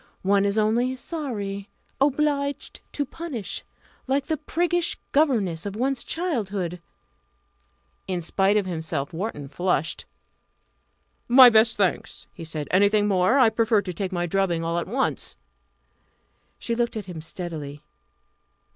One 0.23 0.45
is 0.45 0.57
only 0.57 0.95
'sorry' 0.95 1.69
'obliged 2.01 2.81
to 2.93 3.05
punish' 3.05 3.63
like 4.07 4.25
the 4.25 4.37
priggish 4.37 4.97
governess 5.11 5.63
of 5.67 5.75
one's 5.75 6.03
childhood!" 6.03 6.81
In 8.07 8.19
spite 8.19 8.57
of 8.57 8.65
himself, 8.65 9.13
Wharton 9.13 9.47
flushed. 9.47 10.05
"My 11.27 11.51
best 11.51 11.77
thanks!" 11.77 12.25
he 12.33 12.43
said. 12.43 12.67
"Anything 12.71 13.07
more? 13.07 13.37
I 13.37 13.49
prefer 13.51 13.83
to 13.83 13.93
take 13.93 14.11
my 14.11 14.25
drubbing 14.25 14.63
all 14.63 14.79
at 14.79 14.87
once." 14.87 15.37
She 16.57 16.73
looked 16.73 16.97
at 16.97 17.05
him 17.05 17.21
steadily. 17.21 17.83